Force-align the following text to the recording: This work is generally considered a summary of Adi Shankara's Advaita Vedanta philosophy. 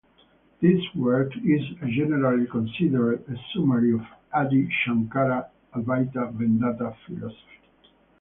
This 0.61 0.81
work 0.95 1.31
is 1.45 1.61
generally 1.95 2.47
considered 2.47 3.23
a 3.29 3.35
summary 3.53 3.93
of 3.93 4.01
Adi 4.33 4.67
Shankara's 4.83 5.45
Advaita 5.75 6.31
Vedanta 6.33 6.97
philosophy. 7.05 7.59